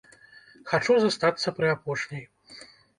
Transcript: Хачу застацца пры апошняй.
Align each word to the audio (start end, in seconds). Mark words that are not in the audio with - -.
Хачу 0.71 0.97
застацца 1.05 1.47
пры 1.61 1.67
апошняй. 1.77 2.29